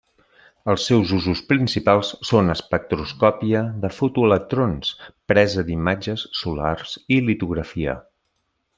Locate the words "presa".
5.33-5.69